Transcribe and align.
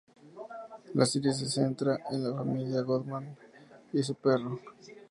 La 0.95 1.05
serie 1.05 1.31
se 1.31 1.47
centra 1.47 1.99
en 2.09 2.23
la 2.23 2.35
familia 2.35 2.81
Goodman 2.81 3.37
y 3.93 4.01
su 4.01 4.15
perro, 4.15 4.49
Mr. 4.49 4.95